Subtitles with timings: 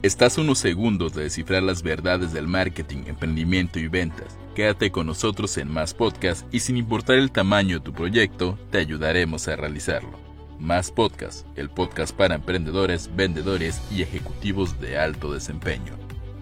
[0.00, 4.38] Estás unos segundos de descifrar las verdades del marketing, emprendimiento y ventas.
[4.54, 8.78] Quédate con nosotros en Más Podcast y sin importar el tamaño de tu proyecto, te
[8.78, 10.16] ayudaremos a realizarlo.
[10.60, 15.98] Más Podcast, el podcast para emprendedores, vendedores y ejecutivos de alto desempeño.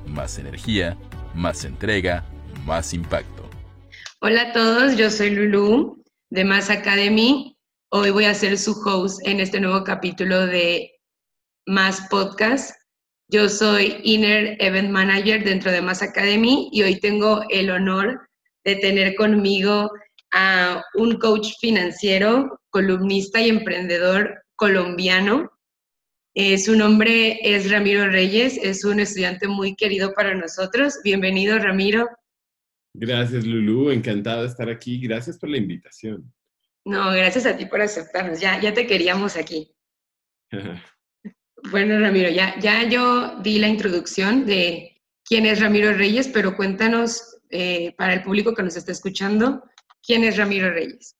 [0.06, 0.98] Más energía,
[1.34, 2.26] más entrega,
[2.66, 3.48] más impacto.
[4.20, 7.56] Hola a todos, yo soy Lulu de Más Academy.
[7.88, 10.90] Hoy voy a ser su host en este nuevo capítulo de
[11.64, 12.74] Más Podcast
[13.28, 18.28] yo soy Inner Event Manager dentro de Mass Academy y hoy tengo el honor
[18.64, 19.90] de tener conmigo
[20.32, 25.50] a un coach financiero, columnista y emprendedor colombiano.
[26.34, 31.00] Eh, su nombre es Ramiro Reyes, es un estudiante muy querido para nosotros.
[31.02, 32.08] Bienvenido, Ramiro.
[32.94, 33.90] Gracias, Lulu.
[33.90, 35.00] Encantado de estar aquí.
[35.00, 36.32] Gracias por la invitación.
[36.84, 38.40] No, gracias a ti por aceptarnos.
[38.40, 39.74] Ya, ya te queríamos aquí.
[41.70, 47.38] Bueno, Ramiro, ya, ya yo di la introducción de quién es Ramiro Reyes, pero cuéntanos
[47.50, 49.64] eh, para el público que nos está escuchando,
[50.02, 51.16] ¿quién es Ramiro Reyes?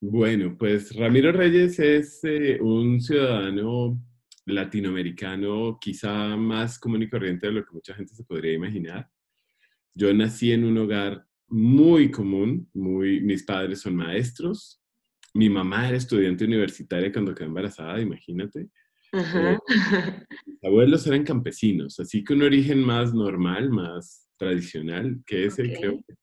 [0.00, 4.00] Bueno, pues Ramiro Reyes es eh, un ciudadano
[4.46, 9.10] latinoamericano quizá más común y corriente de lo que mucha gente se podría imaginar.
[9.94, 14.80] Yo nací en un hogar muy común, muy, mis padres son maestros,
[15.34, 18.68] mi mamá era estudiante universitaria cuando quedó embarazada, imagínate.
[20.46, 26.02] Mis abuelos eran campesinos, así que un origen más normal, más tradicional que ese, creo
[26.06, 26.14] que,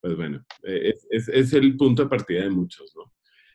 [0.00, 3.12] pues bueno, e, es, es, el punto de partida de muchos, ¿no?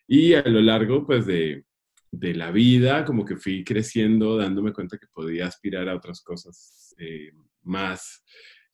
[0.08, 1.66] Y a lo largo, pues, de,
[2.12, 6.96] de la vida, como que fui creciendo, dándome cuenta que podía aspirar a otras cosas
[6.98, 7.32] eh,
[7.64, 8.24] más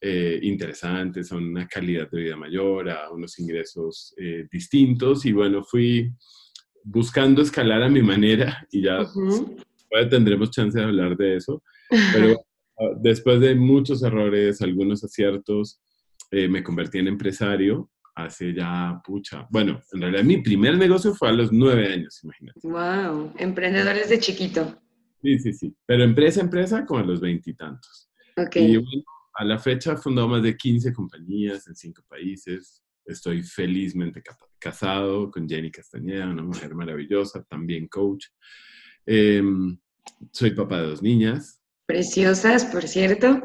[0.00, 5.62] eh, interesantes, a una calidad de vida mayor, a unos ingresos eh, distintos, y bueno,
[5.64, 6.12] fui
[6.84, 9.06] buscando escalar a mi manera y ya
[10.08, 11.62] tendremos chance de hablar de eso,
[12.12, 12.44] pero
[12.78, 15.80] ah, después de muchos errores, algunos aciertos,
[16.30, 21.28] eh, me convertí en empresario hace ya, pucha, bueno, en realidad mi primer negocio fue
[21.28, 22.60] a los nueve años, imagínate.
[22.62, 24.78] Wow, emprendedores de chiquito.
[25.22, 28.10] Sí, sí, sí, pero empresa, empresa, como a los veintitantos.
[28.36, 28.56] Ok.
[28.56, 32.82] Y bueno, a la fecha he fundado más de 15 compañías en cinco países.
[33.04, 34.22] Estoy felizmente
[34.58, 38.26] casado con Jenny Castañeda, una mujer maravillosa, también coach.
[39.06, 39.76] Em,
[40.30, 41.60] soy papá de dos niñas.
[41.86, 43.42] Preciosas, por cierto.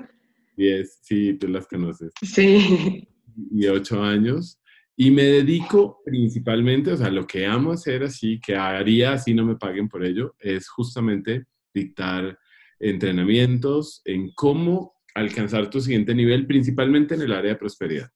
[0.56, 2.12] Diez, sí, tú las conoces.
[2.22, 3.08] Sí.
[3.52, 4.60] Y ocho años.
[4.96, 9.46] Y me dedico principalmente, o sea, lo que amo hacer así, que haría así no
[9.46, 12.38] me paguen por ello, es justamente dictar
[12.80, 18.10] entrenamientos en cómo alcanzar tu siguiente nivel, principalmente en el área de prosperidad.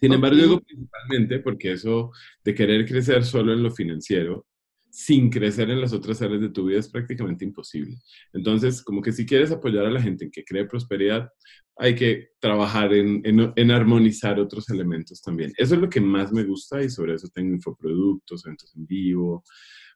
[0.00, 2.10] Sin embargo, digo principalmente porque eso
[2.44, 4.46] de querer crecer solo en lo financiero
[4.90, 7.96] sin crecer en las otras áreas de tu vida es prácticamente imposible.
[8.32, 11.28] Entonces, como que si quieres apoyar a la gente en que cree prosperidad,
[11.78, 15.52] hay que trabajar en, armonizar otros elementos también.
[15.58, 19.44] Eso es lo que más me gusta y sobre eso tengo infoproductos, eventos en vivo,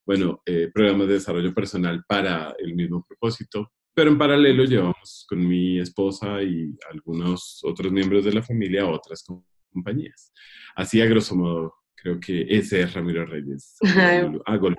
[0.04, 3.72] bueno, eh, programas de desarrollo personal para el mismo propósito.
[3.94, 8.90] Pero en paralelo llevamos con mi esposa y algunos otros miembros de la familia a
[8.90, 9.24] otras
[9.72, 10.32] compañías.
[10.76, 13.76] Así a grosso modo, creo que ese es Ramiro Reyes.
[14.46, 14.70] Hago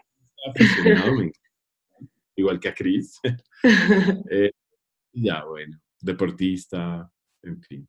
[2.36, 3.20] igual que a Cris.
[4.32, 4.50] Eh,
[5.14, 7.08] ya, bueno, deportista,
[7.44, 7.88] en fin.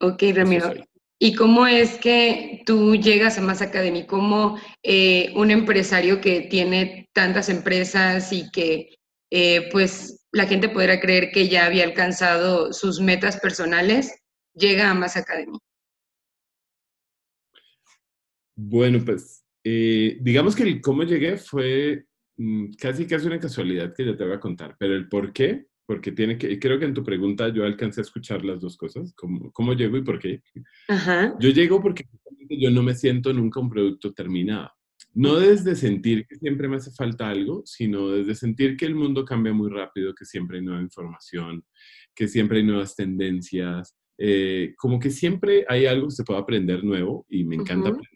[0.00, 0.72] Ok, Ramiro.
[1.18, 7.10] ¿Y cómo es que tú llegas a Más Academy como eh, un empresario que tiene
[7.12, 8.96] tantas empresas y que
[9.30, 14.14] eh, pues la gente podrá creer que ya había alcanzado sus metas personales,
[14.54, 15.58] llega a Más Academy?
[18.56, 22.06] Bueno, pues eh, digamos que el cómo llegué fue
[22.36, 25.66] mm, casi casi una casualidad que ya te voy a contar, pero el por qué,
[25.84, 29.12] porque tiene que, creo que en tu pregunta yo alcancé a escuchar las dos cosas,
[29.14, 30.42] cómo, cómo llego y por qué.
[31.38, 32.04] Yo llego porque
[32.48, 34.70] yo no me siento nunca un producto terminado.
[35.12, 39.24] No desde sentir que siempre me hace falta algo, sino desde sentir que el mundo
[39.24, 41.64] cambia muy rápido, que siempre hay nueva información,
[42.14, 46.84] que siempre hay nuevas tendencias, eh, como que siempre hay algo que se puede aprender
[46.84, 48.15] nuevo y me encanta aprender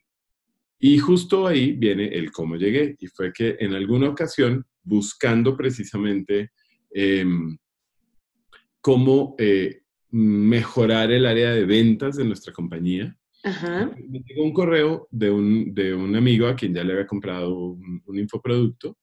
[0.80, 2.96] y justo ahí viene el cómo llegué.
[2.98, 6.52] Y fue que en alguna ocasión, buscando precisamente
[6.90, 7.56] em,
[8.80, 15.30] cómo eh, mejorar el área de ventas de nuestra compañía, me llegó un correo de
[15.30, 18.98] un, de un, amigo a quien ya le había comprado un, infoproducto,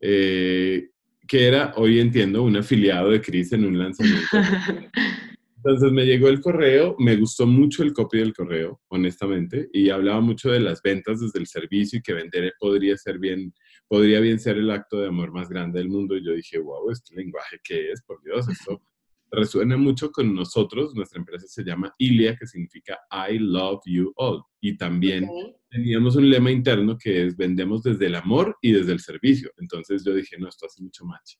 [0.00, 0.90] eh,
[1.26, 4.26] que era, hoy entiendo, un afiliado de Cris en un lanzamiento.
[5.68, 10.22] Entonces me llegó el correo, me gustó mucho el copy del correo, honestamente, y hablaba
[10.22, 13.52] mucho de las ventas desde el servicio y que vender podría ser bien
[13.86, 16.16] podría bien ser el acto de amor más grande del mundo.
[16.16, 18.02] Y yo dije, wow, ¿este lenguaje qué es?
[18.02, 18.82] Por Dios, esto
[19.30, 20.94] resuena mucho con nosotros.
[20.94, 22.98] Nuestra empresa se llama ILIA, que significa
[23.28, 24.42] I love you all.
[24.62, 25.28] Y también
[25.68, 29.50] teníamos un lema interno que es vendemos desde el amor y desde el servicio.
[29.58, 31.34] Entonces yo dije, no, esto hace mucho match.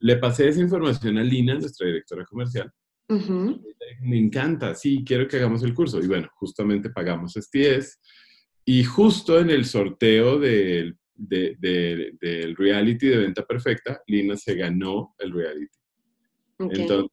[0.00, 2.72] Le pasé esa información a Lina, nuestra directora comercial.
[3.08, 6.00] Me encanta, sí, quiero que hagamos el curso.
[6.02, 7.98] Y bueno, justamente pagamos STS.
[8.64, 15.32] Y justo en el sorteo del, del reality de venta perfecta, Lina se ganó el
[15.32, 15.78] reality.
[16.58, 17.10] Entonces,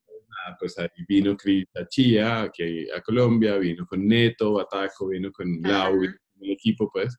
[0.60, 6.04] pues ahí vino Cris Chía, aquí a Colombia, vino con Neto, Bataco, vino con Lau,
[6.04, 6.20] el
[6.52, 7.18] equipo, pues.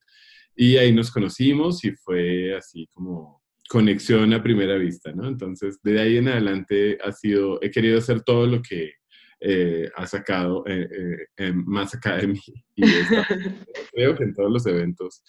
[0.55, 5.27] Y ahí nos conocimos y fue así como conexión a primera vista, ¿no?
[5.27, 8.93] Entonces, de ahí en adelante ha sido, he querido hacer todo lo que
[9.41, 10.89] eh, ha sacado eh,
[11.37, 12.41] eh, Más Academy
[12.75, 12.83] y
[13.93, 15.23] creo que en todos los eventos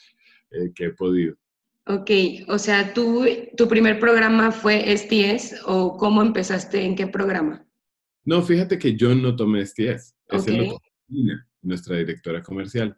[0.75, 1.35] que he podido.
[1.87, 2.09] Ok,
[2.47, 3.25] o sea, ¿tú,
[3.55, 6.83] ¿tu primer programa fue STS o cómo empezaste?
[6.83, 7.65] ¿En qué programa?
[8.23, 10.15] No, fíjate que yo no tomé STS.
[10.27, 10.81] Ese lo tomó
[11.61, 12.95] nuestra directora comercial.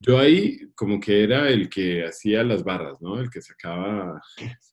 [0.00, 3.18] Yo ahí como que era el que hacía las barras, ¿no?
[3.18, 4.20] El que sacaba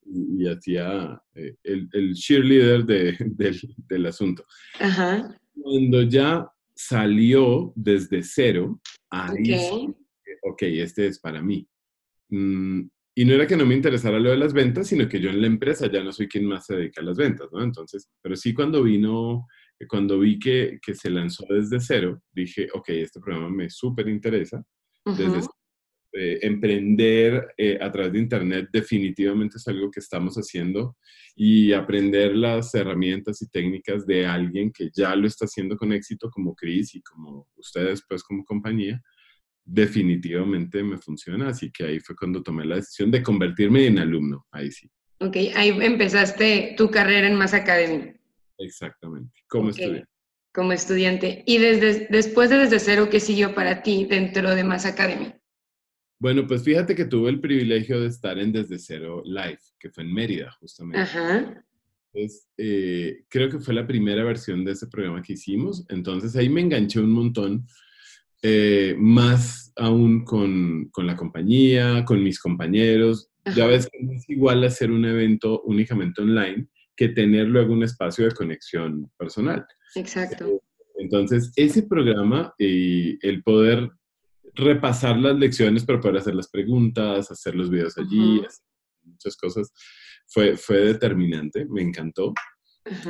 [0.04, 2.84] y, hacía eh, el, el, cheerleader
[3.86, 4.44] del, asunto.
[4.78, 5.36] Ajá.
[5.60, 8.80] Cuando ya salió desde cero,
[9.10, 9.94] ahí, okay.
[10.42, 11.66] ok, este es para mí.
[12.28, 12.82] Mm,
[13.18, 15.40] y no era que no me interesara lo de las ventas, sino que yo en
[15.40, 17.64] la empresa ya no soy quien más se dedica a las ventas, ¿no?
[17.64, 19.46] Entonces, pero sí cuando vino,
[19.88, 24.62] cuando vi que, que se lanzó desde cero, dije, ok, este programa me súper interesa
[25.14, 25.46] desde
[26.12, 30.96] eh, emprender eh, a través de Internet definitivamente es algo que estamos haciendo
[31.34, 36.30] y aprender las herramientas y técnicas de alguien que ya lo está haciendo con éxito
[36.30, 39.02] como Chris y como ustedes pues como compañía,
[39.62, 41.48] definitivamente me funciona.
[41.50, 44.90] Así que ahí fue cuando tomé la decisión de convertirme en alumno, ahí sí.
[45.18, 48.12] Ok, ahí empezaste tu carrera en Más Academy.
[48.58, 50.15] Exactamente, como estudiante
[50.56, 51.44] como estudiante.
[51.46, 55.34] Y desde, después de Desde Cero, ¿qué siguió para ti dentro de Más Academy?
[56.18, 60.04] Bueno, pues fíjate que tuve el privilegio de estar en Desde Cero Live, que fue
[60.04, 61.00] en Mérida, justamente.
[61.00, 61.62] Ajá.
[62.14, 65.84] Entonces, eh, creo que fue la primera versión de ese programa que hicimos.
[65.90, 67.66] Entonces ahí me enganché un montón,
[68.40, 73.28] eh, más aún con, con, la compañía, con mis compañeros.
[73.54, 76.66] Ya ves que es igual hacer un evento únicamente online
[76.96, 79.66] que tener luego un espacio de conexión personal.
[79.96, 80.62] Exacto.
[80.98, 83.90] Entonces, ese programa y el poder
[84.54, 88.42] repasar las lecciones para poder hacer las preguntas, hacer los videos allí,
[89.02, 89.72] muchas cosas,
[90.26, 92.32] fue, fue determinante, me encantó.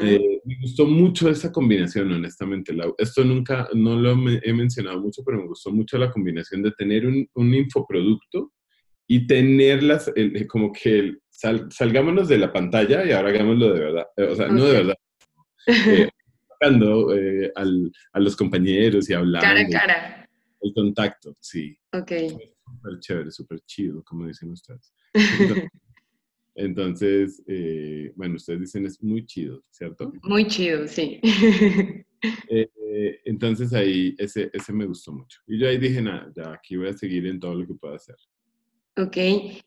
[0.01, 2.75] Eh, me gustó mucho esa combinación, honestamente.
[2.99, 4.13] esto nunca, no lo
[4.43, 8.53] he mencionado mucho, pero me gustó mucho la combinación de tener un, un infoproducto
[9.07, 10.11] y tenerlas,
[10.49, 11.19] como que
[11.71, 14.07] salgámonos de la pantalla y ahora hagámoslo de verdad.
[14.17, 14.97] O sea, no de verdad.
[15.69, 16.09] Eh,
[16.61, 19.47] eh, a los compañeros y hablando.
[19.47, 20.29] Cara a cara.
[20.61, 21.77] El contacto, sí.
[21.93, 22.13] Ok.
[22.65, 24.93] Súper chévere, súper chido, como dicen ustedes.
[26.57, 30.11] Entonces, eh, bueno, ustedes dicen es muy chido, ¿cierto?
[30.23, 31.21] Muy chido, sí.
[32.49, 35.39] Eh, entonces ahí, ese, ese me gustó mucho.
[35.47, 37.97] Y yo ahí dije, nada, ya aquí voy a seguir en todo lo que pueda
[37.97, 38.17] hacer.
[38.97, 39.17] Ok,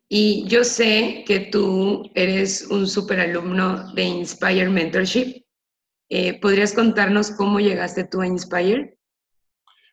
[0.09, 5.43] y yo sé que tú eres un super alumno de Inspire Mentorship.
[6.09, 8.97] Eh, ¿Podrías contarnos cómo llegaste tú a Inspire?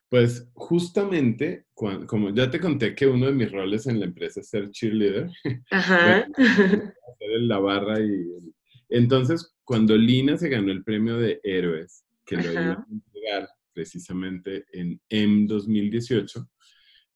[0.09, 4.49] Pues justamente, como ya te conté que uno de mis roles en la empresa es
[4.49, 5.29] ser cheerleader,
[5.71, 6.27] Ajá.
[6.37, 8.53] hacer la barra y...
[8.89, 14.65] Entonces, cuando Lina se ganó el premio de héroes, que lo iba a entregar precisamente
[14.73, 16.49] en M 2018,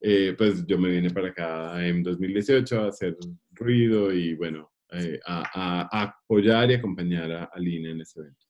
[0.02, 3.16] eh, pues yo me vine para acá en 2018 a hacer
[3.52, 8.46] ruido y bueno, eh, a, apoyar y acompañar a, Lina en ese evento.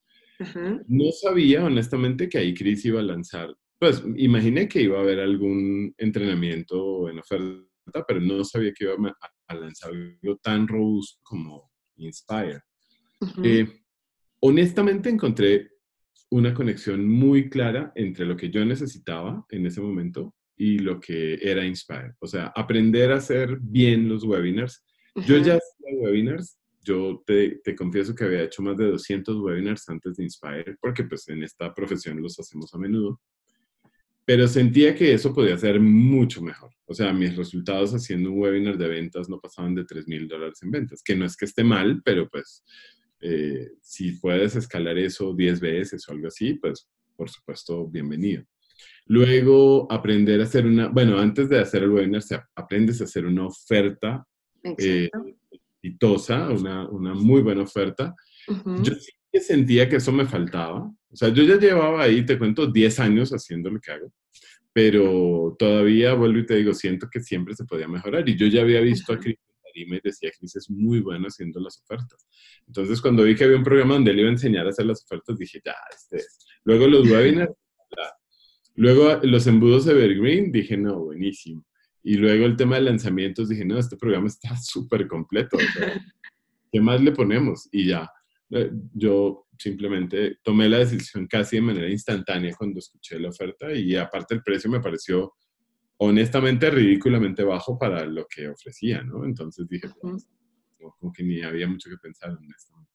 [0.88, 5.20] No sabía honestamente que ahí Chris iba a lanzar, pues imaginé que iba a haber
[5.20, 8.94] algún entrenamiento en oferta, pero no sabía que iba
[9.48, 12.60] a, lanzar algo tan robusto como Inspire.
[13.44, 13.66] Eh,
[14.40, 15.70] honestamente encontré
[16.30, 21.38] una conexión muy clara entre lo que yo necesitaba en ese momento y lo que
[21.42, 22.14] era Inspire.
[22.20, 24.84] O sea, aprender a hacer bien los webinars.
[25.26, 26.59] Yo ya hacía webinars,
[26.90, 31.28] yo te, confieso que había hecho más de 200 webinars antes de Inspire, porque pues
[31.28, 33.20] en esta profesión los hacemos a menudo.
[34.24, 36.70] Pero sentía que eso podía ser mucho mejor.
[36.86, 40.58] O sea, mis resultados haciendo un webinar de ventas no pasaban de 3 mil dólares
[40.62, 42.64] en ventas, que no es que esté mal, pero pues
[43.20, 48.44] eh, si puedes escalar eso 10 veces o algo así, pues por supuesto, bienvenido.
[49.06, 52.22] Luego aprender a hacer una, bueno, antes de hacer el webinar,
[52.54, 54.26] aprendes a hacer una oferta
[54.78, 55.10] eh,
[55.82, 58.14] exitosa, una, una muy buena oferta.
[58.46, 60.82] Yo sí que sentía que eso me faltaba.
[60.82, 64.12] O sea, yo ya llevaba ahí, te cuento, 10 años haciendo lo que hago,
[64.72, 68.28] pero todavía, vuelvo y te digo, siento que siempre se podía mejorar.
[68.28, 69.36] Y yo ya había visto a Cris
[69.74, 72.26] y me decía, Cris es muy bueno haciendo las ofertas.
[72.66, 75.02] Entonces, cuando vi que había un programa donde él iba a enseñar a hacer las
[75.04, 76.46] ofertas, dije, ya, este es.
[76.64, 77.52] Luego los webinars,
[78.74, 81.64] luego los embudos Evergreen, dije, no, buenísimo.
[82.02, 85.56] Y luego el tema de lanzamientos, dije, no, este programa está súper completo.
[86.72, 87.68] ¿Qué más le ponemos?
[87.72, 88.10] Y ya,
[88.50, 93.94] eh, yo simplemente tomé la decisión casi de manera instantánea cuando escuché la oferta y
[93.96, 95.34] aparte el precio me pareció
[95.98, 99.24] honestamente ridículamente bajo para lo que ofrecía, ¿no?
[99.24, 100.26] Entonces dije, pues,
[100.98, 102.90] como que ni había mucho que pensar, honestamente.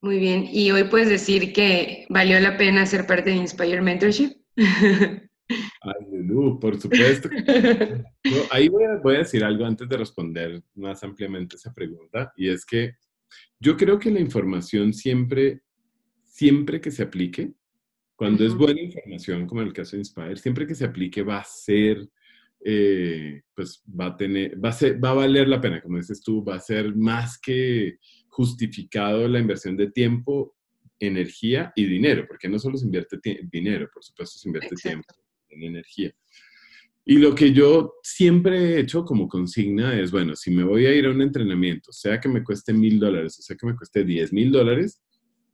[0.00, 4.32] Muy bien, y hoy puedes decir que valió la pena ser parte de Inspire Mentorship.
[5.84, 6.26] Ay,
[6.60, 7.28] por supuesto.
[8.50, 12.48] ahí voy a, voy a decir algo antes de responder más ampliamente esa pregunta, y
[12.48, 12.94] es que
[13.60, 15.62] yo creo que la información siempre,
[16.24, 17.52] siempre que se aplique,
[18.16, 21.38] cuando es buena información, como en el caso de Inspire, siempre que se aplique va
[21.38, 22.08] a ser,
[22.64, 26.22] eh, pues va a tener, va a ser, va a valer la pena, como dices
[26.22, 27.98] tú, va a ser más que
[28.28, 30.56] justificado la inversión de tiempo,
[30.98, 33.18] energía y dinero, porque no solo se invierte
[33.50, 35.23] dinero, por supuesto se invierte tiempo
[35.54, 36.12] en energía.
[37.06, 40.94] Y lo que yo siempre he hecho como consigna es, bueno, si me voy a
[40.94, 44.04] ir a un entrenamiento, sea que me cueste mil dólares o sea que me cueste
[44.04, 45.02] diez mil dólares,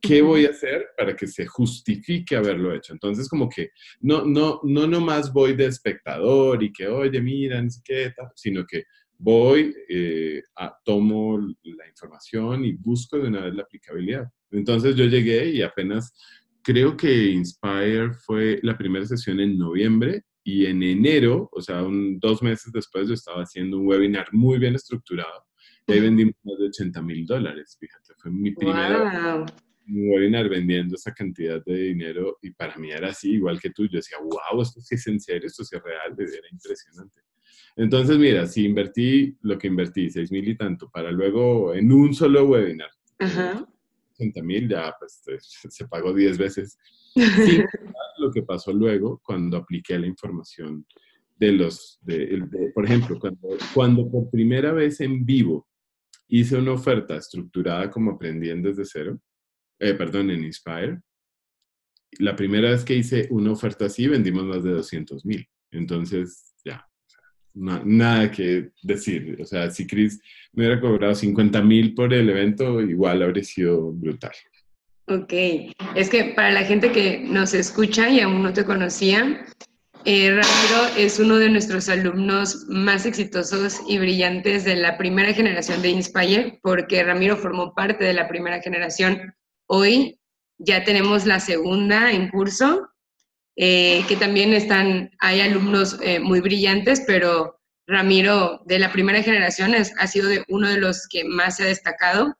[0.01, 2.93] ¿qué voy a hacer para que se justifique haberlo hecho?
[2.93, 7.69] Entonces, como que no, no, no nomás voy de espectador y que, oye, mira, no
[7.69, 8.85] sé qué, sino que
[9.17, 14.27] voy, eh, a, tomo la información y busco de una vez la aplicabilidad.
[14.49, 16.13] Entonces, yo llegué y apenas,
[16.63, 22.19] creo que Inspire fue la primera sesión en noviembre y en enero, o sea, un,
[22.19, 25.45] dos meses después, yo estaba haciendo un webinar muy bien estructurado.
[25.87, 28.13] Y ahí vendimos más de 80 mil dólares, fíjate.
[28.17, 29.45] Fue mi primera
[29.87, 33.85] webinar vendiendo esa cantidad de dinero y para mí era así, igual que tú.
[33.85, 37.21] Yo decía, wow, esto sí es en serio, esto sí es real, era impresionante.
[37.75, 42.13] Entonces, mira, si invertí lo que invertí, 6 mil y tanto, para luego en un
[42.13, 42.89] solo webinar,
[43.19, 43.67] Ajá.
[44.21, 45.21] 80 mil, ya pues
[45.69, 46.77] se pagó 10 veces.
[48.17, 50.85] lo que pasó luego cuando apliqué la información
[51.37, 55.67] de los, de, por ejemplo, cuando, cuando por primera vez en vivo
[56.27, 59.19] hice una oferta estructurada como aprendiendo desde cero,
[59.79, 61.01] eh, perdón, en Inspire,
[62.19, 65.47] la primera vez que hice una oferta así vendimos más de 200 mil.
[65.71, 66.50] Entonces,
[67.53, 69.37] ya, nada que decir.
[69.41, 70.19] O sea, si Chris
[70.53, 74.31] me hubiera cobrado 50 mil por el evento, igual habría sido brutal.
[75.07, 75.33] Ok,
[75.95, 79.45] es que para la gente que nos escucha y aún no te conocía,
[80.05, 85.81] eh, Ramiro es uno de nuestros alumnos más exitosos y brillantes de la primera generación
[85.81, 89.35] de Inspire, porque Ramiro formó parte de la primera generación.
[89.67, 90.19] Hoy
[90.57, 92.89] ya tenemos la segunda en curso,
[93.55, 99.73] eh, que también están, hay alumnos eh, muy brillantes, pero Ramiro de la primera generación
[99.75, 102.33] ha sido uno de los que más se ha destacado.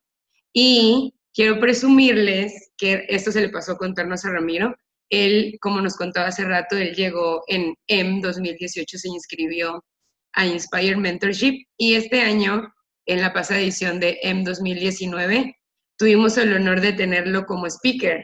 [0.54, 4.76] Y quiero presumirles que esto se le pasó a contarnos a Ramiro.
[5.10, 9.84] Él, como nos contaba hace rato, él llegó en M 2018, se inscribió
[10.34, 12.74] a Inspire Mentorship y este año,
[13.06, 15.58] en la pasada edición de M 2019,
[15.98, 18.24] tuvimos el honor de tenerlo como speaker.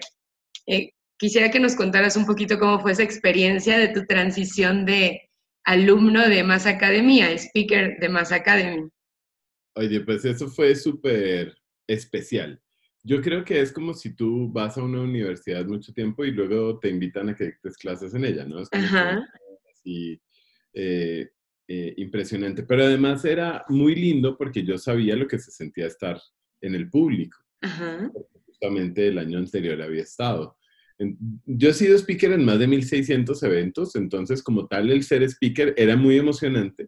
[0.68, 5.30] Eh, quisiera que nos contaras un poquito cómo fue esa experiencia de tu transición de
[5.66, 8.90] alumno de Mass Academy a speaker de Mass Academy.
[9.76, 11.56] Oye, pues eso fue súper
[11.88, 12.62] especial.
[13.04, 16.80] Yo creo que es como si tú vas a una universidad mucho tiempo y luego
[16.80, 18.62] te invitan a que des clases en ella, ¿no?
[18.62, 20.20] Es así
[20.74, 21.30] eh,
[21.68, 22.64] eh, impresionante.
[22.64, 26.20] Pero además era muy lindo porque yo sabía lo que se sentía estar
[26.62, 27.38] en el público.
[27.62, 28.12] Ajá.
[28.46, 30.58] justamente el año anterior había estado.
[31.46, 35.74] Yo he sido speaker en más de 1600 eventos, entonces como tal el ser speaker
[35.78, 36.88] era muy emocionante.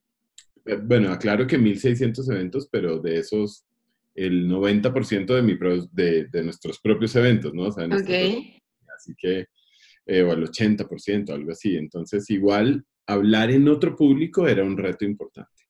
[0.66, 3.66] Eh, bueno, aclaro que 1600 eventos, pero de esos
[4.16, 5.58] el 90% de, mi
[5.94, 7.68] de, de, nuestros propios eventos, ¿no?
[7.68, 9.46] O sea, así que,
[10.06, 11.78] eh, o el 80%, algo así.
[11.78, 15.64] Entonces, igual, hablar en otro público era un reto importante.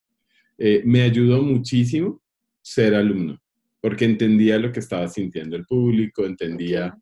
[0.57, 2.21] Eh, me ayudó muchísimo
[2.61, 3.39] ser alumno,
[3.81, 6.97] porque entendía lo que estaba sintiendo el público, entendía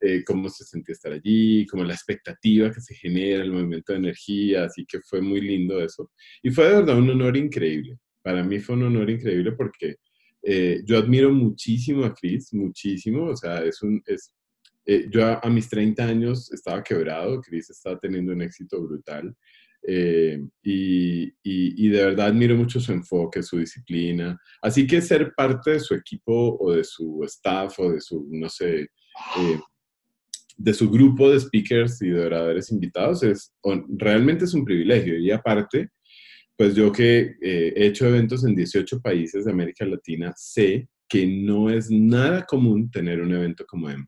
[0.00, 3.98] eh, cómo se sentía estar allí, como la expectativa que se genera, el movimiento de
[3.98, 6.10] energía, así que fue muy lindo eso.
[6.42, 7.98] Y fue de verdad un honor increíble.
[8.22, 9.96] Para mí fue un honor increíble porque
[10.42, 14.32] eh, yo admiro muchísimo a Chris, muchísimo, o sea, es un, es,
[14.86, 19.34] eh, yo a, mis 30 años estaba quebrado, Chris estaba teniendo un éxito brutal.
[19.86, 24.38] Eh, y, y, de verdad admiro mucho su enfoque, su disciplina.
[24.60, 28.48] Así que ser parte de su equipo o de su staff o de su, no
[28.48, 29.60] sé, eh,
[30.60, 33.54] de su grupo de speakers y de oradores invitados es
[33.96, 35.18] realmente es un privilegio.
[35.18, 35.88] Y aparte,
[36.54, 41.26] pues yo que eh, he hecho eventos en 18 países de América Latina, sé que
[41.26, 44.06] no es nada común tener un evento como EM.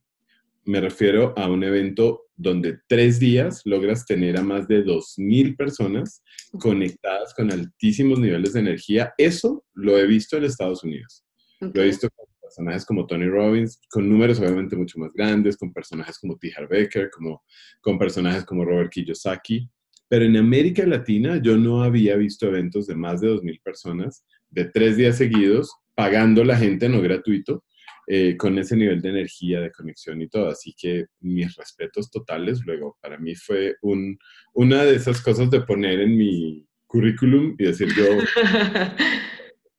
[0.65, 6.23] Me refiero a un evento donde tres días logras tener a más de 2.000 personas
[6.61, 9.15] conectadas con altísimos niveles de energía.
[9.17, 11.25] Eso lo he visto en Estados Unidos.
[11.61, 15.73] Lo he visto con personajes como Tony Robbins, con números obviamente mucho más grandes, con
[15.73, 16.53] personajes como T.
[16.69, 17.43] Becker, como,
[17.81, 19.69] con personajes como Robert Kiyosaki.
[20.09, 24.67] Pero en América Latina yo no había visto eventos de más de 2.000 personas de
[24.67, 27.65] tres días seguidos, pagando la gente no gratuito,
[28.07, 30.51] eh, con ese nivel de energía, de conexión y todo.
[30.51, 32.61] Así que mis respetos totales.
[32.67, 34.19] Luego, para mí fue un,
[34.53, 38.05] una de esas cosas de poner en mi currículum y decir yo,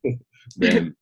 [0.56, 0.98] vean,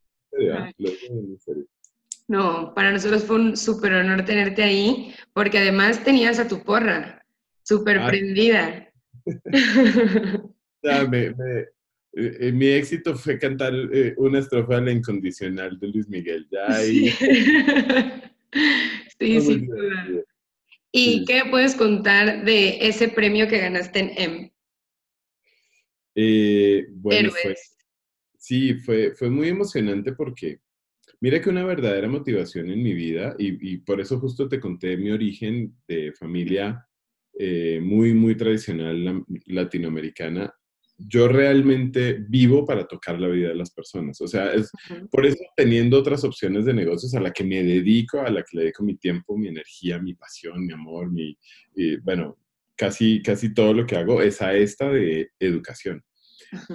[2.27, 7.25] no, para nosotros fue un súper honor tenerte ahí, porque además tenías a tu porra,
[7.63, 8.07] súper ah.
[8.07, 8.91] prendida.
[11.09, 11.67] me, eh,
[12.13, 16.47] eh, mi éxito fue cantar eh, una estrofa de la incondicional de Luis Miguel.
[16.51, 17.13] Ya ahí.
[19.17, 19.67] Sí, sí,
[20.91, 24.53] ¿Y qué puedes contar de ese premio que ganaste en M?
[27.01, 27.55] bueno, fue,
[28.41, 30.59] sí, fue, fue muy emocionante porque
[31.21, 34.97] mira que una verdadera motivación en mi vida, y, y por eso justo te conté
[34.97, 36.85] mi origen de familia
[37.81, 40.53] muy, muy tradicional latinoamericana,
[40.97, 44.21] yo realmente vivo para tocar la vida de las personas.
[44.21, 44.69] O sea, es
[45.09, 48.57] por eso teniendo otras opciones de negocios a la que me dedico, a la que
[48.57, 51.35] le dedico mi tiempo, mi energía, mi pasión, mi amor, mi,
[52.03, 52.37] bueno,
[52.75, 56.03] casi, casi todo lo que hago es a esta de educación.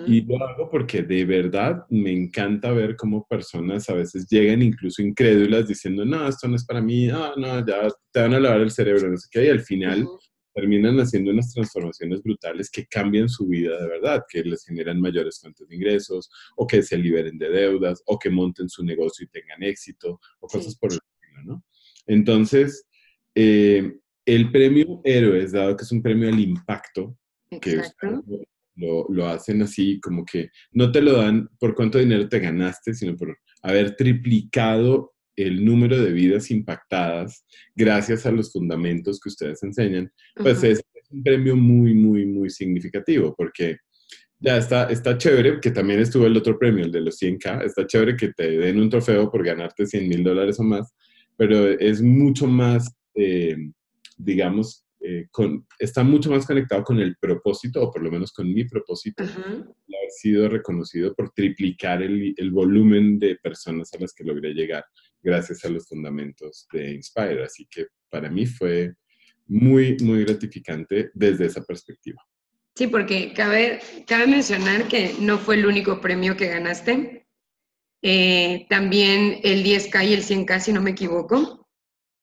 [0.06, 5.02] Y lo hago porque de verdad me encanta ver cómo personas a veces llegan incluso
[5.02, 8.61] incrédulas diciendo, no, esto no es para mí, no, no, ya te van a lavar
[8.62, 10.06] el cerebro, no sé qué, y al final
[10.55, 15.38] terminan haciendo unas transformaciones brutales que cambian su vida de verdad, que les generan mayores
[15.38, 19.29] fuentes de ingresos, o que se liberen de deudas, o que monten su negocio y
[19.29, 21.64] tengan éxito, o cosas por el estilo, ¿no?
[22.07, 22.87] Entonces,
[23.35, 27.18] eh, el premio Héroes, dado que es un premio al impacto,
[27.61, 27.83] que
[28.77, 32.95] lo, lo, hacen así, como que no te lo dan por cuánto dinero te ganaste,
[32.95, 39.62] sino por haber triplicado el número de vidas impactadas gracias a los fundamentos que ustedes
[39.62, 43.77] enseñan, pues es, un premio muy, muy, muy significativo porque
[44.41, 47.87] ya está, está chévere, que también estuvo el otro premio, el de los 100K, está
[47.87, 50.93] chévere que te den un trofeo por ganarte 100 mil dólares o más,
[51.37, 53.57] pero es mucho más, eh,
[54.17, 55.29] digamos, eh,
[55.79, 59.31] está mucho más conectado con el propósito, o por lo menos con mi propósito, de
[59.31, 64.85] haber sido reconocido por triplicar el, el, volumen de personas a las que logré llegar
[65.23, 67.45] gracias a los fundamentos de Inspire.
[67.45, 68.95] Así que para mí fue
[69.47, 72.23] muy, muy gratificante desde esa perspectiva.
[72.75, 77.27] Sí, porque cabe, cabe mencionar que no fue el único premio que ganaste.
[78.03, 81.65] Eh, también el 10K y el 100K, si no me equivoco.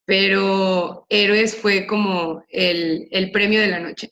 [0.06, 4.10] Pero Héroes fue como el, el premio de la noche.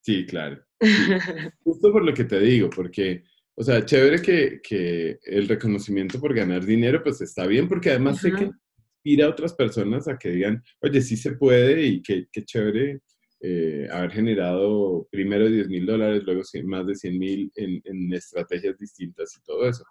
[0.00, 0.62] Sí, claro.
[1.64, 3.24] Justo por lo que te digo, porque
[3.60, 8.32] o sea, chévere que, el reconocimiento por ganar dinero, pues está bien, porque además sé
[8.32, 8.44] que
[9.04, 13.00] inspira a otras personas a que digan, oye, sí se puede y qué, chévere
[13.42, 19.36] eh, haber generado primero 10 mil dólares, luego más de 100 mil en, estrategias distintas
[19.36, 19.84] y todo eso.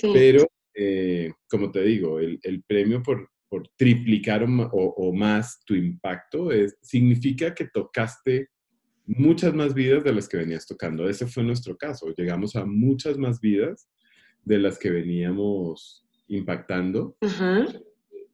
[0.00, 3.28] Pero, eh, como te digo, el, premio por,
[3.76, 8.48] triplicar o, más tu impacto es, significa que tocaste
[9.06, 11.08] muchas más vidas de las que venías tocando.
[11.08, 12.12] Ese fue nuestro caso.
[12.16, 13.88] Llegamos a muchas más vidas
[14.44, 17.16] de las que veníamos impactando.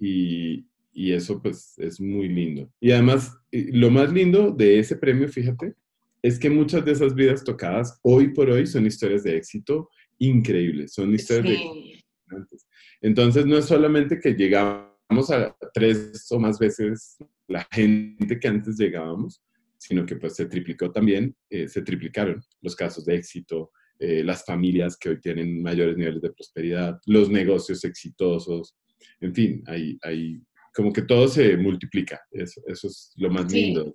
[0.01, 2.71] y, y, eso pues es muy lindo.
[2.81, 5.75] Y además, lo más lindo de ese premio, fíjate,
[6.23, 10.95] es que muchas de esas vidas tocadas hoy por hoy son historias de éxito increíbles.
[10.95, 12.05] Son historias de éxito.
[13.01, 17.17] Entonces, no es solamente que llegamos a tres o más veces
[17.49, 19.43] la gente que antes llegábamos,
[19.79, 24.45] sino que pues se triplicó también, eh, se triplicaron los casos de éxito, eh, las
[24.45, 28.77] familias que hoy tienen mayores niveles de prosperidad, los negocios exitosos,
[29.21, 30.41] en fin, hay, hay
[30.75, 33.95] como que todo se multiplica, eso, eso es lo más lindo.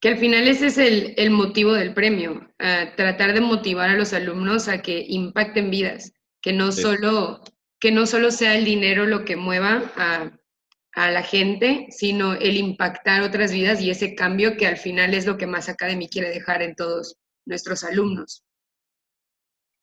[0.00, 2.48] Que al final ese es el, el motivo del premio,
[2.96, 7.42] tratar de motivar a los alumnos a que impacten vidas, que no, solo,
[7.78, 10.39] que no solo sea el dinero lo que mueva a
[10.94, 15.26] a la gente, sino el impactar otras vidas y ese cambio que al final es
[15.26, 18.44] lo que más Academy quiere dejar en todos nuestros alumnos.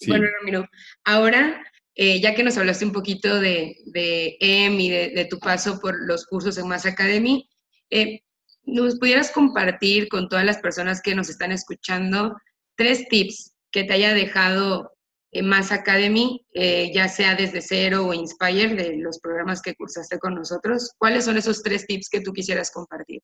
[0.05, 0.67] Bueno, Ramiro,
[1.05, 1.63] ahora,
[1.95, 5.95] eh, ya que nos hablaste un poquito de, de EM y de, tu paso por
[6.05, 7.49] los cursos en Mass Academy,
[7.89, 8.21] eh,
[8.63, 12.37] ¿nos pudieras compartir con todas las personas que nos están escuchando
[12.75, 14.96] tres tips que te haya dejado
[15.37, 20.19] en Mass Academy, eh, ya sea desde cero o Inspire, de los programas que cursaste
[20.19, 20.91] con nosotros?
[20.97, 23.21] ¿Cuáles son esos tres tips que tú quisieras compartir?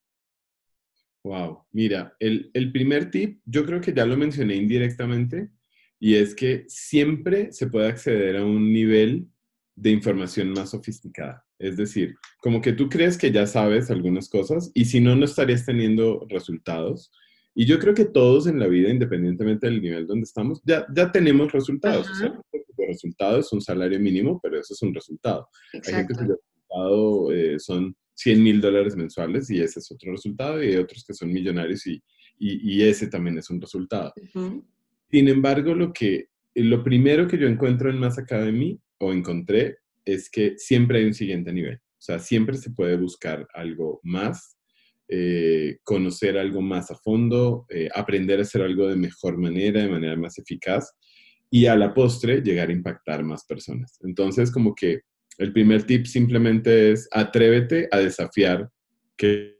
[1.23, 5.49] Wow, mira, el, el primer tip, yo creo que ya lo mencioné indirectamente,
[5.99, 9.29] y es que siempre se puede acceder a un nivel
[9.73, 11.45] de información más sofisticada.
[11.57, 15.23] Es decir, como que tú crees que ya sabes algunas cosas y si no, no
[15.23, 17.09] estarías teniendo resultados.
[17.55, 21.11] Y yo creo que todos en la vida, independientemente del nivel donde estamos, ya, ya
[21.11, 22.09] tenemos resultados.
[22.09, 25.47] O sea, el resultado es un salario mínimo, pero eso es un resultado.
[25.73, 30.63] Hay gente cuyo resultado eh, son 100 mil dólares mensuales y ese es otro resultado,
[30.63, 32.01] y hay otros que son millonarios y,
[32.39, 34.13] y, ese también es un resultado.
[35.09, 40.29] Sin embargo, lo, que, lo primero que yo encuentro en Mass Academy o encontré es
[40.29, 41.75] que siempre hay un siguiente nivel.
[41.75, 44.57] O sea, siempre se puede buscar algo más,
[45.07, 49.89] eh, conocer algo más a fondo, eh, aprender a hacer algo de mejor manera, de
[49.89, 50.93] manera más eficaz
[51.49, 53.99] y a la postre llegar a impactar más personas.
[54.03, 55.01] Entonces, como que
[55.37, 58.69] el primer tip simplemente es atrévete a desafiar
[59.17, 59.57] que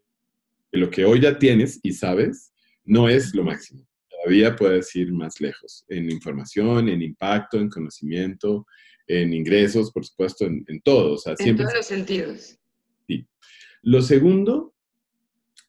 [0.72, 2.52] lo que hoy ya tienes y sabes
[2.84, 3.86] no es lo máximo
[4.24, 8.66] todavía puedes ir más lejos en información, en impacto, en conocimiento,
[9.06, 11.18] en ingresos, por supuesto, en, en todo.
[11.40, 12.58] en todos los sentidos.
[13.08, 13.28] Sí.
[13.82, 14.73] Lo segundo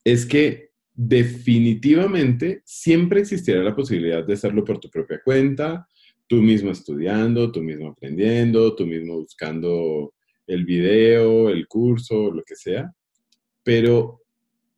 [0.04, 5.88] es que definitivamente siempre existirá la posibilidad de hacerlo por tu propia cuenta,
[6.28, 10.14] tú mismo estudiando, tú mismo aprendiendo, tú mismo buscando
[10.46, 12.92] el video, el curso, lo que sea.
[13.62, 14.20] Pero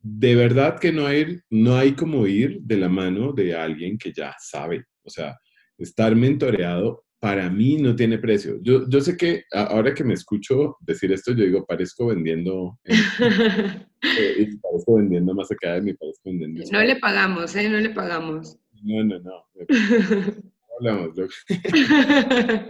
[0.01, 4.13] de verdad que no hay, no hay como ir de la mano de alguien que
[4.13, 4.85] ya sabe.
[5.03, 5.37] O sea,
[5.77, 8.59] estar mentoreado para mí no tiene precio.
[8.61, 14.49] Yo, yo sé que ahora que me escucho decir esto, yo digo, parezco vendiendo, eh,
[14.61, 16.63] parezco vendiendo más acá de mi, parezco vendiendo.
[16.71, 17.69] No le pagamos, ¿eh?
[17.69, 18.57] No le pagamos.
[18.83, 19.45] No, no, no.
[20.79, 21.15] hablamos.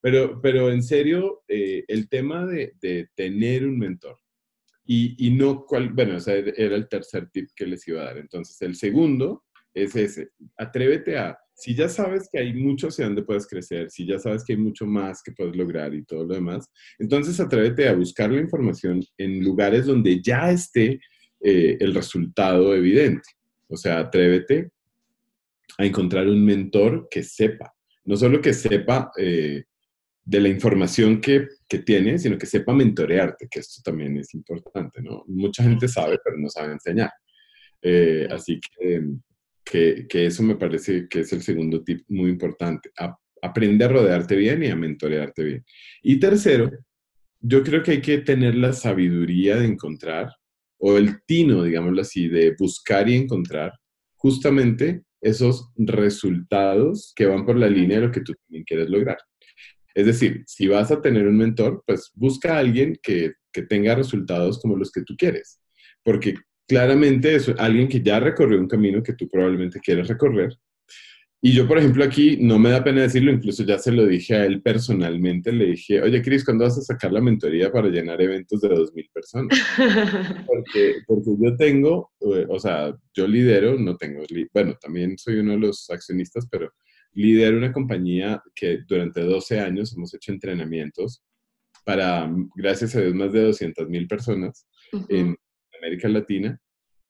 [0.00, 4.16] Pero, pero en serio, eh, el tema de, de tener un mentor,
[4.90, 8.16] y, no cuál, bueno, o sea, era el tercer tip que les iba a dar.
[8.16, 13.24] Entonces, el segundo es ese, atrévete a, si ya sabes que hay mucho hacia donde
[13.24, 16.34] puedes crecer, si ya sabes que hay mucho más que puedes lograr y todo lo
[16.34, 21.00] demás, entonces atrévete a buscar la información en lugares donde ya esté
[21.40, 23.28] eh, el resultado evidente.
[23.66, 24.70] O sea, atrévete
[25.78, 29.64] a encontrar un mentor que sepa, no solo que sepa eh,
[30.24, 35.02] de la información que, que, tiene, sino que sepa mentorearte, que esto también es importante,
[35.02, 35.24] ¿no?
[35.26, 37.10] Mucha gente sabe, pero no sabe enseñar.
[37.82, 39.02] Eh, así que,
[39.68, 42.90] que, eso me parece que es el segundo tip muy importante.
[43.42, 45.64] aprende a rodearte bien y a mentorearte bien.
[46.02, 46.70] Y tercero,
[47.40, 50.30] yo creo que hay que tener la sabiduría de encontrar,
[50.78, 53.72] o el tino, digámoslo así, de buscar y encontrar
[54.16, 59.18] justamente esos resultados que van por la línea de lo que tú también quieres lograr.
[59.94, 63.32] Es decir, si vas a tener un mentor, pues busca a alguien que,
[63.68, 65.60] tenga resultados como los que tú quieres,
[66.04, 66.36] porque
[66.68, 70.56] claramente es alguien que ya recorrió un camino que tú probablemente quieres recorrer.
[71.40, 74.34] Y yo, por ejemplo, aquí no me da pena decirlo, incluso ya se lo dije
[74.34, 78.20] a él personalmente, le dije, oye, Cris, ¿cuándo vas a sacar la mentoría para llenar
[78.20, 79.58] eventos de 2.000 personas?
[80.46, 85.52] Porque, porque yo tengo, eh, o sea, yo lidero, no tengo, bueno, también soy uno
[85.52, 86.72] de los accionistas, pero
[87.12, 91.22] lidero una compañía que durante 12 años hemos hecho entrenamientos
[91.84, 94.66] para, gracias a Dios, más de 200 mil personas
[95.08, 95.36] en
[95.78, 96.60] América Latina,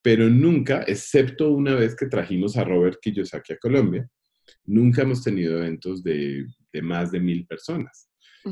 [0.02, 4.08] pero nunca, excepto una vez que trajimos a Robert Kiyosaki a Colombia,
[4.64, 8.08] nunca hemos tenido eventos de, de más de mil personas.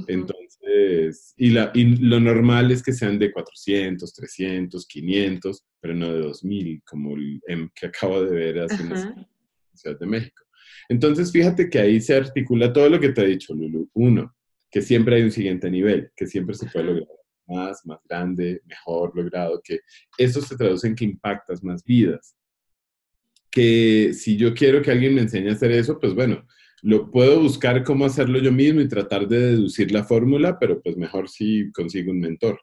[0.09, 6.13] Entonces, y, la, y, lo normal es que sean de 400, 300, 500, pero no
[6.13, 7.41] de 2000, como el
[7.75, 9.29] que acabo de ver hace en la
[9.75, 10.43] Ciudad de México.
[10.89, 13.89] Entonces, fíjate que ahí se articula todo lo que te he dicho, Lulu.
[13.95, 14.35] Uno,
[14.71, 17.09] que siempre hay un siguiente nivel, que siempre se puede lograr
[17.47, 19.81] más, más grande, mejor logrado, que
[20.19, 22.37] eso se traduce en que impactas más vidas.
[23.51, 26.47] Que si yo quiero que alguien me enseñe a hacer eso, pues bueno,
[26.83, 30.97] lo puedo buscar cómo hacerlo yo mismo y tratar de deducir la fórmula, pero pues
[30.97, 32.61] mejor si consigo un mentor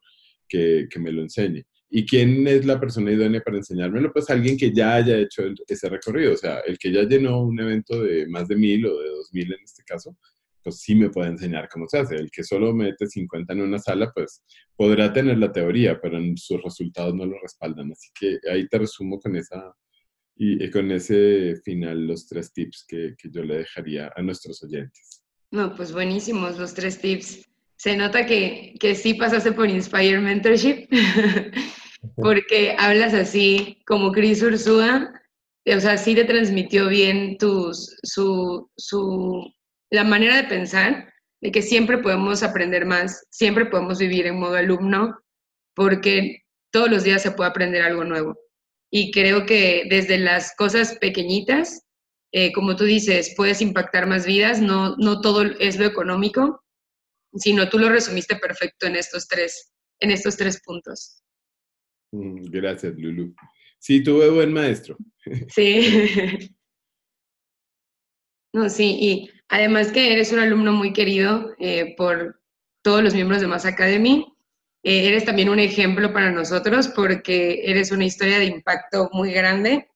[0.47, 1.65] que, que me lo enseñe.
[1.95, 4.11] ¿Y quién es la persona idónea para enseñármelo?
[4.11, 6.33] Pues alguien que ya haya hecho ese recorrido.
[6.33, 9.31] O sea, el que ya llenó un evento de más de mil o de dos
[9.31, 10.17] mil en este caso,
[10.63, 12.15] pues sí me puede enseñar cómo se hace.
[12.15, 14.43] El que solo mete 50 en una sala, pues
[14.75, 17.91] podrá tener la teoría, pero sus resultados no lo respaldan.
[17.91, 19.73] Así que ahí te resumo con esa,
[20.35, 25.23] Y, con ese final, los tres tips que, que yo le dejaría a nuestros oyentes.
[25.51, 27.47] No, pues buenísimos los tres tips.
[27.77, 30.87] Se nota que, que sí pasaste por Inspire Mentorship,
[32.15, 35.13] porque hablas así como Chris Ursúa,
[35.65, 39.53] o sea, sí te transmitió bien tus, su, su,
[39.93, 44.55] la manera de pensar, de que siempre podemos aprender más, siempre podemos vivir en modo
[44.55, 45.19] alumno,
[45.75, 48.35] porque todos los días se puede aprender algo nuevo.
[48.91, 51.83] Y creo que desde las cosas pequeñitas,
[52.31, 56.63] eh, como tú dices, puedes impactar más vidas, no, no todo es lo económico,
[57.35, 61.21] sino tú lo resumiste perfecto en estos tres, en estos tres puntos.
[62.13, 63.35] Mm, gracias, Lulu.
[63.77, 64.97] Sí, tuve buen maestro.
[65.49, 66.49] Sí.
[68.53, 72.41] No, sí, y además que eres un alumno muy querido eh, por
[72.81, 74.25] todos los miembros de Mass Academy.
[74.81, 79.87] Eh, eres también un ejemplo para nosotros porque eres una historia de impacto muy grande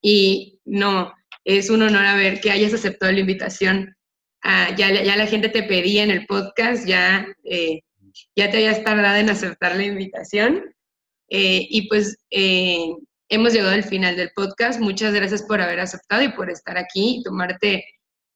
[0.00, 1.12] y no,
[1.44, 3.96] es un honor a ver que hayas aceptado la invitación.
[4.44, 7.80] Ah, ya, ya la gente te pedía en el podcast, ya, eh,
[8.36, 10.62] ya te hayas tardado en aceptar la invitación.
[11.28, 14.78] y pues hemos llegado al final del podcast.
[14.80, 17.84] Muchas gracias por haber aceptado y por estar aquí y tomarte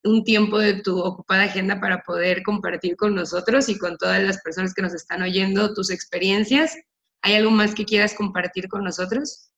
[0.04, 4.40] un tiempo de tu ocupada agenda para poder compartir con nosotros y con todas las
[4.42, 6.76] personas que nos están oyendo tus experiencias.
[7.22, 9.52] ¿Hay algo más que quieras compartir con nosotros?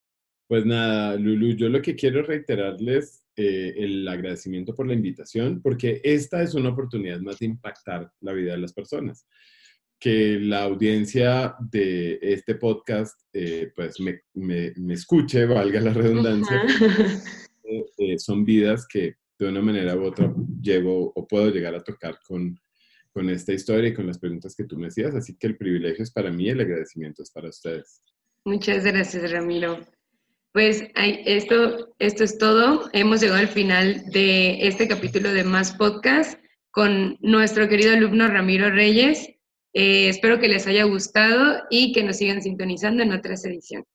[0.49, 6.01] Pues nada, Lulu, yo lo que quiero reiterarles eh, el agradecimiento por la invitación, porque
[6.05, 9.27] esta es una oportunidad más de impactar la vida de las personas
[10.03, 16.63] que la audiencia de este podcast eh, pues me, me, escuche, valga la redundancia.
[17.65, 21.83] Eh, eh, son vidas que de una manera u otra llego o puedo llegar a
[21.83, 22.59] tocar con,
[23.13, 25.15] con esta historia y con las preguntas que tú me hacías.
[25.15, 28.03] Así que el privilegio es para mí, el agradecimiento es para ustedes.
[28.45, 29.81] Muchas gracias, Ramiro.
[30.53, 32.91] Pues esto, esto es todo.
[32.93, 36.39] Hemos llegado al final de este capítulo de Más Podcast
[36.71, 39.29] con nuestro querido alumno Ramiro Reyes.
[39.75, 43.89] Eh, espero que les haya gustado y que nos sigan sintonizando en otras ediciones.